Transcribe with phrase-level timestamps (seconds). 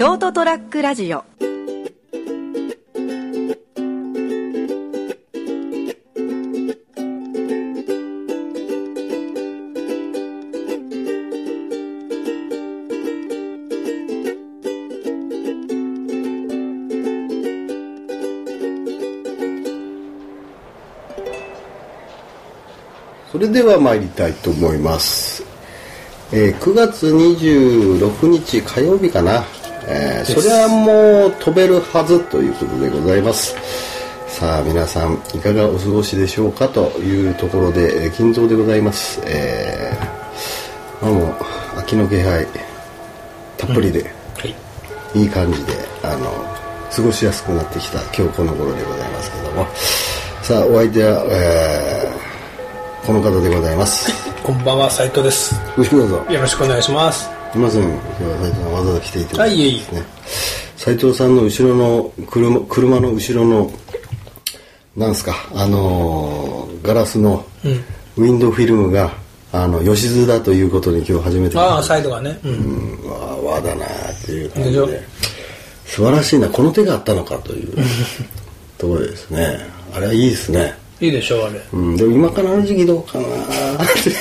[0.00, 1.24] ショートトラックラジオ。
[23.30, 25.44] それでは参りたいと思います、
[26.32, 29.44] えー9月26日火曜日かな、
[29.90, 33.56] えーそれはもう飛べるはずということでございます。
[34.28, 41.34] さあ皆さんいかがお過ごしでしょうかというところで、えー金蔵でございます、えーまあもう
[41.78, 42.46] 秋の気配
[43.58, 44.04] たっぷりで、
[44.38, 44.54] はい。
[45.20, 45.72] いい感じで
[46.04, 46.30] あの
[46.94, 49.66] 過ごしやすくなってきた今日この頃でございますけども。
[50.42, 52.30] さあお相手は、えー
[53.06, 54.12] この方でございます。
[54.44, 55.54] こんばんは、斉藤です。
[55.54, 57.39] よろしくどうぞよろしくお願いします。
[57.52, 59.78] すいません今日は斉藤さんわざわざ来ていただいてはいいえいえ。
[59.78, 60.02] ですね
[60.76, 63.70] 斉藤さんの後ろの車車の後ろの
[64.96, 67.44] なんすかあのーガラスの
[68.16, 69.12] ウィンドウフィルムが
[69.52, 72.38] あの吉津だということに今日初めてああ、サイドがね。
[72.42, 72.52] うん。
[73.02, 73.10] うん。
[73.10, 73.88] わあ和だなっ
[74.24, 74.86] ていう感じで。
[74.86, 75.02] で
[75.84, 76.48] 素晴らしいな。
[76.48, 77.76] この手があったのかという
[78.78, 79.58] ところですね。
[79.92, 81.60] あれはいいですねいいでしょう、あれ。
[81.72, 83.28] うん、でも今からの時期どうかなっ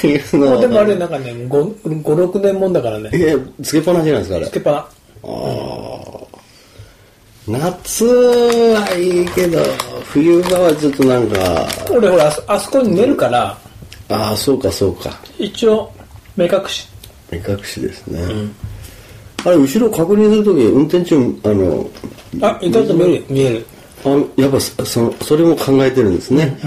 [0.01, 1.47] ていうのは でもあれ、なんかね、5、
[1.83, 3.09] 5 6年もんだからね。
[3.13, 4.77] えつけっぱなしなんですかあれつけっぱな。
[4.77, 4.87] あ
[5.23, 6.09] あ
[7.47, 9.59] 夏はいいけど
[10.03, 13.57] 冬場はちょっとなんか俺、ほら、あそこに寝るから、
[14.07, 15.91] ああそうかそうか一応、
[16.37, 16.87] 目隠し。
[17.31, 18.21] 目隠しですね、
[19.45, 21.89] あれ後ろ確認するとき運転中あの
[22.41, 23.25] あ、いたと見える。
[23.29, 23.65] 見える。
[24.05, 26.57] あやっぱそそのそれも考えてるんですね、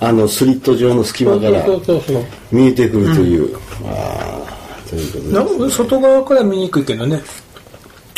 [0.00, 1.64] あのスリット状の隙間から
[2.52, 4.44] 見えてくるという、あ
[4.84, 5.58] あということでそう。
[5.60, 7.20] なん外側から見にくいけどね。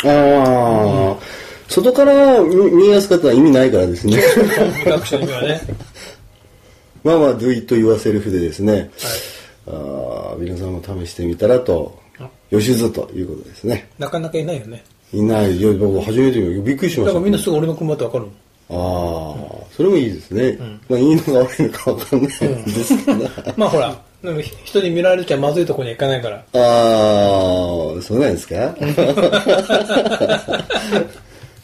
[0.05, 1.17] ああ、
[1.67, 4.17] 外から見やすかったら意味ないからですね。
[4.17, 5.61] ね。
[7.03, 8.91] まあまあ do it yourself でですね、
[9.67, 11.97] ああ皆さんも試してみたらと
[12.51, 13.89] 吉津ということですね。
[13.97, 14.83] なかなかいないよね。
[15.11, 16.61] いないいや僕初めて見た。
[16.61, 17.13] びっくりしました。
[17.13, 18.33] だからみんなすぐ俺の車ってわかるもん。
[18.71, 18.75] ああ、
[19.75, 20.57] それもいいですね、
[20.87, 22.33] まあいいのか悪いのかわかんないで
[22.83, 26.35] すけど、まあほら、でも人に見られちゃまずいとこには行かないから。
[26.37, 28.75] ああそうなんですか？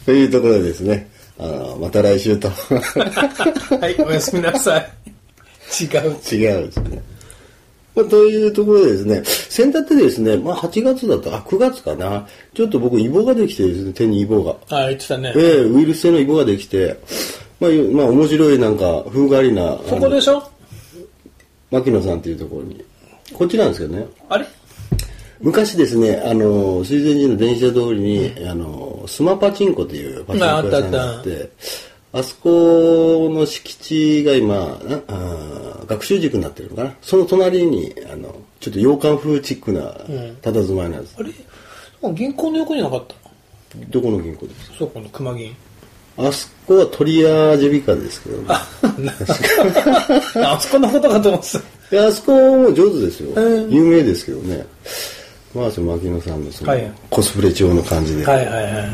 [0.05, 4.89] というところでですねあのまた来週とはい、おやすみなさい。
[5.83, 6.15] 違う。
[6.31, 7.01] 違うですね。
[7.95, 12.27] まあ、というところでですね、先だってですね、まあ8月だった、あ、9月かな。
[12.53, 14.55] ちょっと僕、イボができてですね、手にイボが。
[14.69, 15.39] あ、言ってたねえ。
[15.39, 16.99] えウイルス性のイボができて、
[17.59, 20.43] まあ、まあ、面白いなんか、風変わりな、そこでしょ？
[21.71, 22.83] 牧野さんっていうところに。
[23.33, 24.05] こっちなんですけどね。
[24.29, 24.45] あれ？
[25.39, 31.49] 昔ですね、あの、水前寺の電車通りに、あの、スマパチンコっていうパチンコ屋さんがあっああったて、
[32.17, 34.63] あそこの敷地が今、な
[35.07, 36.95] あー学習塾になってるのかな？
[37.01, 39.81] その隣に、あの、ちょっと洋館風チックな
[40.41, 41.15] 佇まいなんです。
[41.19, 41.33] あれ？
[42.13, 43.15] 銀行の横になかった？
[43.89, 44.77] どこの銀行ですか？
[44.79, 45.53] そこの熊銀。
[46.17, 48.45] あそこはトリアジェビカですけどね。
[48.47, 48.65] あ
[50.61, 51.51] そこのことかと思って
[51.91, 52.07] た。
[52.07, 53.33] あそこも上手ですよ。
[53.35, 54.65] うん有名ですけどね。
[55.53, 58.25] まあ、その牧野さんのその、はいコスプレ調の感じで。
[58.25, 58.89] はいはいはい。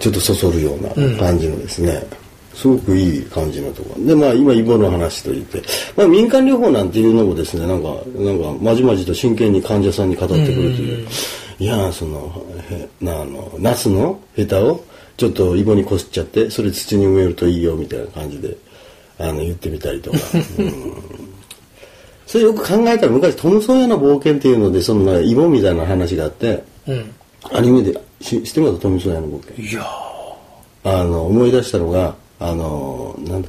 [0.00, 0.88] ちょっとそそるような
[1.18, 2.02] 感じのですね、
[2.58, 3.94] すごくいい感じのとこ。
[3.96, 5.62] ろでまあ今イボの話といって、
[5.96, 11.08] まあ、民間療法なんていうのもですねなんかなんかまじまじと真剣に患者さんに語ってくるという、
[11.60, 14.84] いやそのへなあのナスのヘタを
[15.16, 18.56] ちょっとイボにこすっちゃってそれ土に埋めるといいよみたいな感じで
[19.20, 20.18] あの言ってみたりとか。
[20.58, 20.72] うん。
[22.26, 27.14] それよく考えたら昔トム・ソーヤの冒険っていうのでそのイボみたいな話があってうん。
[27.52, 28.80] アニメでし知ってます？
[28.80, 29.64] トム・ソーヤの冒険。
[29.64, 29.86] いや
[30.84, 33.48] あの思い出したのがあのなんだ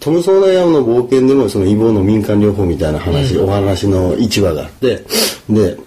[0.00, 5.04] トム・ソーヤの冒険でもそのイボの民間療法みたいな話、お話の一話があって
[5.48, 5.78] で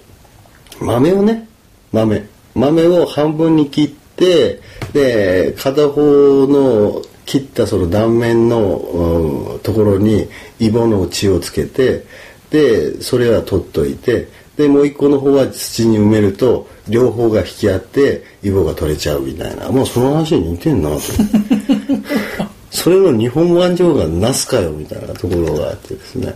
[0.79, 1.47] 豆をね
[1.91, 4.61] 豆豆を半分に切って
[4.93, 10.29] で片方の切ったその断面の、うんところに
[10.59, 12.05] イボの血をつけて
[12.49, 14.29] でそれは取っといて
[14.59, 19.69] でもう一個の方は土に埋めると両方が引き合ってイボが取れちゃうみたいな。
[19.69, 20.89] もうその話に似てんな。
[20.89, 20.99] と
[22.69, 26.35] それの日本版上がなすかよみたいなところがあってですね。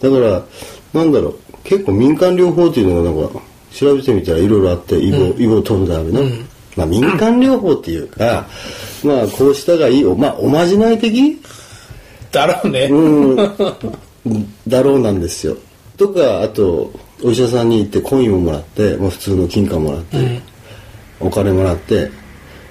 [0.00, 0.44] だから
[0.94, 1.34] なんだろう。
[1.64, 3.40] 結構民間療法っていうのがなんか
[3.74, 6.22] 調べてみたらいろいろあってイボ,、イボを取るための、
[6.76, 8.46] まあ、民間療法っていうか、
[9.02, 11.36] まあこうしたがいいおまあおまじない的？
[12.30, 12.84] だろうね。
[12.84, 13.36] うん。
[14.68, 15.56] だろうなんですよ。
[15.96, 16.92] とかあと
[17.24, 20.40] お医者さんに行ってコインをもらって、まあ、普通の金貨もらって、
[21.20, 22.10] お金もらって、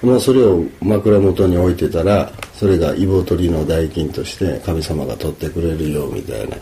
[0.02, 6.58] まあ、それを枕元に置いてたらそれがイボ取りの代金として神様が取ってくれるよみたいな。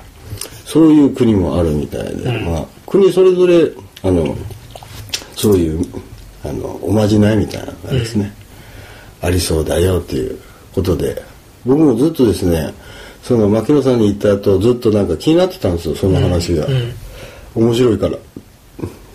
[0.66, 3.72] そういう国もあるみたいで、まあ、国それぞれ
[4.02, 4.36] あの
[5.36, 5.86] そういう
[6.44, 8.34] あのおまじないみたいなのがですね、
[9.22, 10.40] ありそうだよっていう
[10.74, 11.36] ことで。
[11.66, 12.74] 僕もずっとですね
[13.24, 16.68] その牧野さんに行った後ずっとなんか気になってたんですよその話が、
[17.56, 18.18] 面白いから。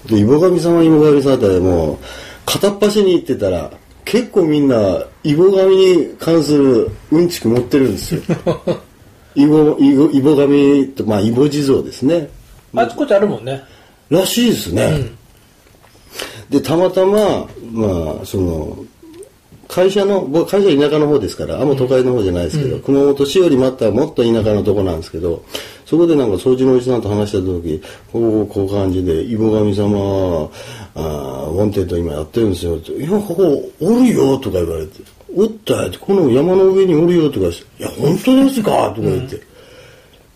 [0.07, 1.99] でイボ神様イボ神様ってもう
[2.47, 3.71] 片っ端に行ってたら
[4.05, 8.23] 結構みんなイボ神に関するうんちく持ってるんですよ。
[9.37, 12.29] イボイボイボ神とまあイボ地蔵ですね。
[12.75, 13.63] あちこちあるもんね。
[14.11, 15.09] らしいですね、
[16.51, 18.85] でたまたままあその
[19.71, 25.45] 会社の僕会社田舎の方ですからあんま都会の方じゃないですけど、熊本市よりまたもっと田舎のとこなんですけど
[25.87, 27.81] そこでなんか掃除のおじさんと話した時
[28.13, 30.51] こうこう感じで「イボ神様
[30.95, 35.03] あー wanted 今やってるんですよ」って「いやここおるよ」とか言われて
[35.37, 39.51] 「おったよ」って「この山の上におるよ」とかして「いや本当ですか」とか言って。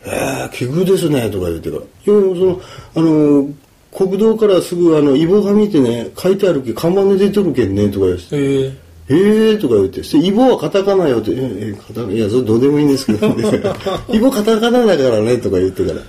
[0.06, 1.82] えー、奇遇ですね、とか言ってから。
[1.82, 2.60] いや、その、
[2.94, 3.48] あの、
[3.90, 8.26] 国道からすぐ、あの、イボ紙ってね、書いてあるけ、看板で出てるけんね、とか言って。
[8.32, 13.44] えええーとか言って、そしてイボはカタカナよって、えー、えーカタいや、それどうでもいいんですけどね。
[14.10, 16.00] イボカタカナだからね、とか言ってから。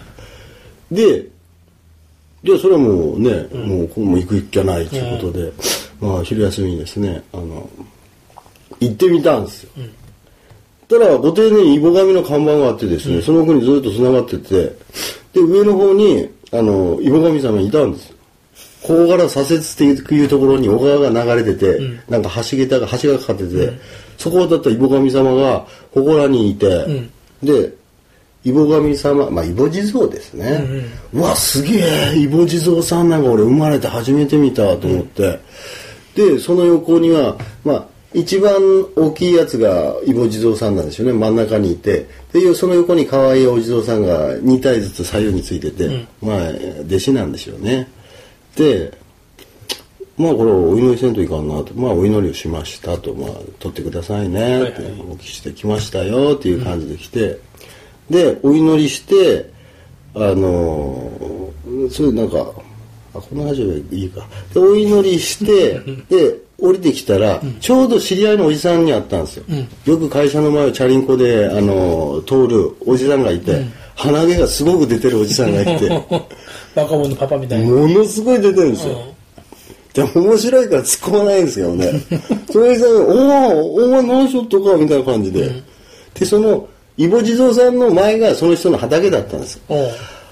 [0.92, 1.28] で、
[2.44, 5.52] じゃあそれはもうね、もうこうもう行くっきゃないということで、
[6.00, 7.70] まあ昼休みにですね、あの、
[8.80, 9.70] 行ってみたんですよ。
[10.88, 14.76] たら、ご丁寧にイボ紙の看板があってですね、その奥にずっと繋がってて、
[15.34, 18.15] で、上の方に、あの、イボ神様いたんですよ。
[18.86, 23.74] ここから左折っていうところに小川が流れてて、なんか橋桁が、橋がかかってて、
[24.20, 26.86] そこだったイボ神様が、ここらにいて、
[27.42, 27.74] で、
[28.44, 30.64] イボ神様、まあ、イボ地蔵ですね。
[31.12, 31.80] うわ、すげ
[32.14, 35.40] え、イボ地蔵さんなんか俺生まれて初めて見たと思って、
[36.14, 38.54] で、その横には、まあ、一番
[38.96, 41.14] 大きいやつがイボ地蔵さんなんですよね。
[41.14, 42.06] 真ん中にいて。
[42.32, 46.38] で、その横に可愛いお地蔵さんが2体ずつ左右についてて、まあ、
[46.86, 47.90] 弟子なんでしょうね。
[48.56, 48.98] で、
[50.18, 51.74] まあこれお祈りせんといかんなと。
[51.74, 53.14] まあお祈りをしましたと。
[53.14, 53.30] まあ
[53.60, 57.40] 取ってくださいねってお聞きしてきましたよっていう感じで来て。
[58.10, 59.50] で、お祈りして、
[60.14, 62.38] あのーそれなんか、
[63.14, 64.26] あ、この話はいいか。
[64.54, 65.80] で、お祈りして、
[66.10, 69.44] で、降りてきたら、ちょうど知り合いのおじさんに会ったんですよ。
[69.86, 73.66] よく会社の前をチャリンコで、あのー通るおじさんがいて、
[73.96, 75.90] 鼻毛がすごく出てるおじさんがいて、
[76.76, 77.68] 若者のパパみたいな。
[77.68, 78.96] ものすごい出てるんですよ。
[79.94, 81.92] でも面白いから突っ込まないんですけどね。
[82.52, 85.50] それでさ、おお、お前何しよっとかみたいな感じで。
[86.20, 86.68] で、その、
[86.98, 89.62] イボ地蔵さんの前がその人の畑だったんですよ。
[89.70, 89.88] おう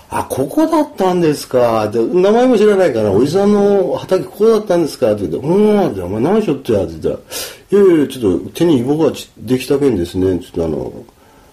[0.10, 1.88] あ、ここだったんですか？
[1.88, 5.12] で、名前も知らないから、おじさんの畑ここだったんですか？
[5.14, 10.38] って言って、うん、ってお前何しよってやって言ったら、いやいや、ちょっと手にイボがちできたけんですね。
[10.40, 10.94] ちょっとあの、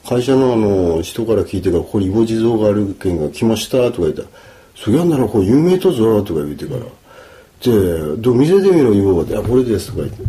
[0.06, 4.28] 会社のあの、人から聞いてから、ここにイボ地蔵があるけんが来ましたとか言ったら、
[4.74, 6.80] そりゃならこれ有名とぞとか言ってから、
[7.62, 10.22] で、どう見せてみろ、イボがっこれですとか言って。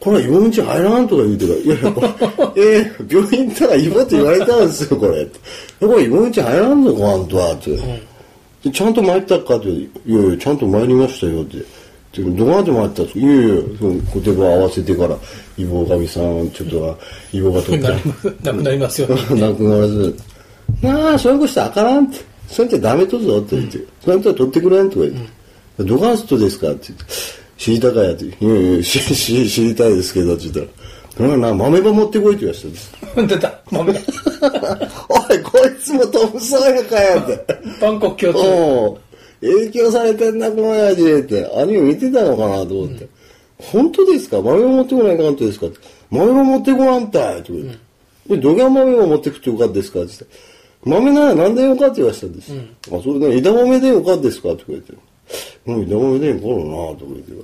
[0.00, 2.08] これはイボんち入らんとか言うてから、いやいや、これ
[2.80, 5.26] えー、病院行ったらイボって言われたんですよ、これ。
[5.80, 7.76] これイボんち入らんのか、あんたって。
[8.64, 9.56] でちゃんと参ったか？
[9.56, 11.58] って、いやいや、ちゃんと参りましたよって。
[12.22, 13.90] でどこまで参ったんですかいやいや、その
[14.22, 15.18] 言葉合わせてから、
[15.58, 16.98] イボ神さん、ちょっと、
[17.32, 17.88] イボが取って
[18.44, 19.08] な、なくなりますよ。
[19.36, 20.16] なくならず、
[20.80, 22.33] なあ、そういうことしたらあからんって。
[22.48, 25.12] そうやってダメとぞって言って、そうやったら取ってくれんとか言っ
[25.78, 27.04] て、どがんすとですかって言って、
[27.58, 30.70] 知りたかやって、いやいや、知りたいですけどって言ったら、だ
[31.28, 32.92] からな、豆ば持ってこいって言われたんです。
[33.28, 33.60] 出た。
[33.70, 33.92] 豆。
[35.08, 37.44] おい、こいつもトムソーヤかやって。
[37.80, 39.00] バンコク共通。
[39.40, 41.50] 影響されてんな、この親父って。
[41.56, 43.06] アニメ見てたのかなと思って。
[43.58, 44.40] 本当ですか？
[44.42, 45.66] 豆ば持ってこないかんとですか？
[45.66, 45.78] って。
[46.10, 47.78] 豆ば持ってこらんたいとか言って。
[48.28, 50.00] で、どぎゃ豆ば持ってくってよかったですか？
[50.00, 50.26] って言って。
[50.84, 52.52] 豆なら何でよかって言われたんです。
[52.92, 54.48] あ、それで枝豆でよかですか？
[54.50, 54.92] とか言って。
[55.64, 57.38] もう枝豆でんころなとか言ってか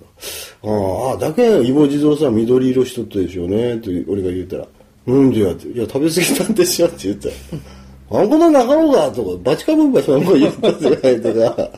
[0.64, 0.70] ら。
[0.73, 4.66] ああ、だけイボ地蔵さん緑色しとったでしょうねって俺が言ったら。
[5.06, 5.68] うんでやって。
[5.68, 7.35] いや、食べ過ぎたんですよって言ったら。
[8.20, 11.70] あんことなかろうかとか、バチかぶんばしなんか言ったじゃないとか。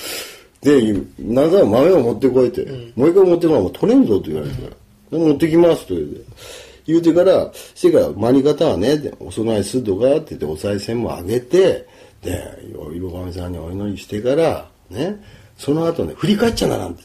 [0.62, 4.68] で、なんざ豆を持ってこいって、もう一回持ってこないもう取れんぞって言われてか
[5.10, 5.18] ら。
[5.18, 6.20] で持ってきますと言うて。
[6.90, 11.86] 言うてから、してから、間に方はね、でお供えするとかって言って、お賽銭もあげて、
[12.22, 12.42] で、
[12.94, 15.20] イボ神さんにお祈りしてから、ね、
[15.56, 17.02] その後ね、振り返っちゃならんって。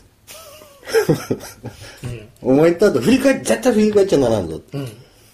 [2.41, 4.77] お前言った後、振り返っ、絶対振り返っちゃならんぞって。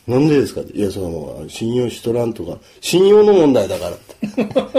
[0.08, 0.62] なんでですか。
[0.74, 4.16] いや、その信用しとらんとか、信用の問題だからって。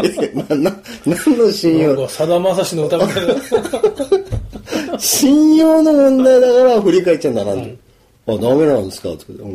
[0.24, 2.08] えな、な、何の信用？
[2.08, 4.98] さだまさしの歌みたいな。
[4.98, 7.81] 信用の問題だから振り返っちゃならんと。
[8.26, 9.10] あ、ダメなんですか？
[9.10, 9.48] って言って、う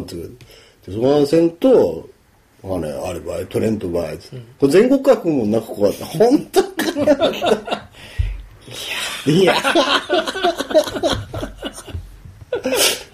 [0.00, 0.46] ん、って言って。
[0.90, 2.08] でその線と、
[2.64, 6.68] まあね、あればい、トレントばい、ってこれ全国各もなくこうやって、本当か
[9.26, 9.34] いや。
[9.34, 9.54] いや。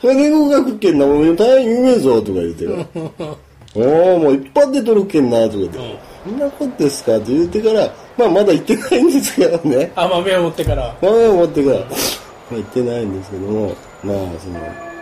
[0.00, 2.86] これ全国各県な、もう大変有名ぞ、とか言ってる。
[3.76, 3.80] お
[4.14, 5.78] おもう一般で取るけんな、とか言って。
[6.24, 7.16] そんなことですか？
[7.16, 9.92] って言ってから、まあまだ行ってないんですけどね。
[9.96, 10.96] 甘めを持ってから。
[11.02, 13.66] 豆を持ってから、まあ行ってないんですけども、
[14.02, 14.93] まあその、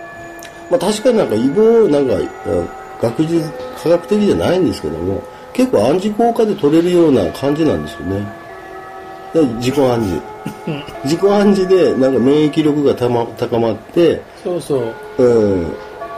[0.73, 2.15] まあ確かになんか異棒、なんか、
[2.47, 3.47] あ学術、
[3.83, 8.27] 科学的じゃないんですけども、結構暗示効果で取れるような感じなんですよね。
[9.35, 10.21] で自己暗示。
[11.05, 14.83] 自己暗示でなんか免疫力がたま高まって、そうそ
[15.19, 15.23] う。
[15.23, 15.67] うん、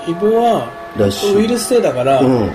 [0.07, 0.69] イボは。
[0.97, 2.53] ウイルス性だから、うん、ら。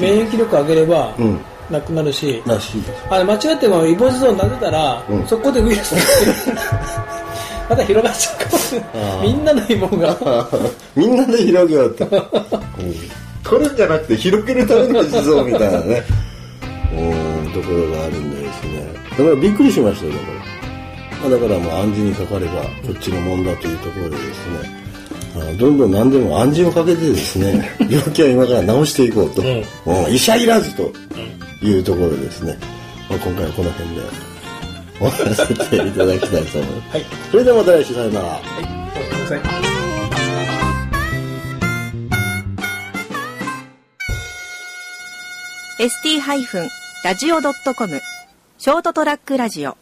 [0.00, 1.38] 免疫力上げれば、うん、
[1.70, 2.82] なくなるし、らしい。
[3.10, 6.00] あれ間違ってもイボジゾン投げたら、うんそこでウイルスが
[7.72, 10.48] また広がっちゃうかもしれないみんなのイボが。
[10.94, 12.04] みんなで広げようって。
[12.04, 12.22] うん
[13.44, 16.02] これじゃなくて広げるための地蔵みたいなね、
[16.94, 18.86] うん、ところがあるんでですね。
[19.10, 20.38] だからびっくりしましたよ、だから。
[21.22, 29.42] まあだからもう暗示にかかればこっちのもんだというところでですね、どんどん何でも暗示をかけてですね、 病気は今から治していこうと。
[29.42, 30.92] うんうん医者いらずと
[31.60, 32.56] いうところでですね、
[33.10, 34.31] まあ、今回はこの辺で
[34.98, 35.54] 終わらせて
[35.86, 36.90] いただきたいと思います。
[36.90, 37.04] はい。
[37.30, 38.28] それではまた来週さよなら。
[38.28, 38.42] はい。
[38.42, 38.48] ご
[39.00, 39.40] めんなさい。
[45.82, 48.00] ST-radio.com
[48.58, 49.76] ショートトラックラジオ